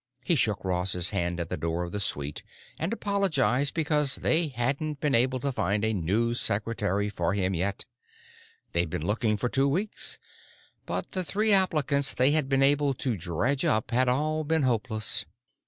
[0.23, 2.41] He shook Ross's hand at the door of the suite
[2.79, 7.85] and apologized because they hadn't been able to find a new secretary for him yet.
[8.71, 10.17] They'd been looking for two weeks,
[10.87, 15.25] but the three applicants they had been able to dredge up had all been hopeless.